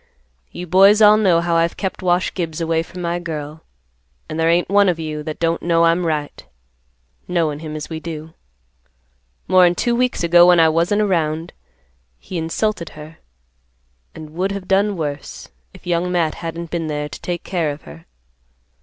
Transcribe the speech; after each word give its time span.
You 0.51 0.65
boys 0.65 0.99
all 0.99 1.15
know 1.15 1.41
how 1.41 1.55
I've 1.57 1.77
kept 1.77 2.01
Wash 2.01 2.33
Gibbs 2.33 2.59
away 2.59 2.81
from 2.81 3.03
my 3.03 3.19
girl, 3.19 3.61
and 4.27 4.39
there 4.39 4.49
ain't 4.49 4.67
one 4.67 4.89
of 4.89 4.97
you 4.97 5.21
that 5.21 5.37
don't 5.39 5.61
know 5.61 5.83
I'm 5.85 6.07
right, 6.07 6.43
knowin' 7.27 7.59
him 7.59 7.75
as 7.75 7.87
we 7.87 7.99
do. 7.99 8.33
More'n 9.47 9.75
two 9.75 9.93
weeks 9.95 10.23
ago, 10.23 10.47
when 10.47 10.59
I 10.59 10.69
wasn't 10.69 11.03
around, 11.03 11.53
he 12.17 12.39
insulted 12.39 12.89
her, 12.97 13.19
and 14.15 14.31
would 14.31 14.51
have 14.53 14.67
done 14.67 14.97
worse, 14.97 15.49
if 15.71 15.85
Young 15.85 16.11
Matt 16.11 16.33
hadn't 16.41 16.71
been 16.71 16.87
there 16.87 17.07
to 17.07 17.21
take 17.21 17.43
care 17.43 17.69
of 17.69 17.83
her. 17.83 18.07